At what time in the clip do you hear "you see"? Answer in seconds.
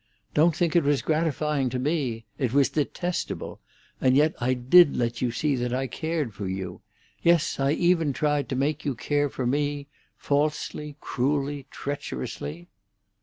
5.21-5.53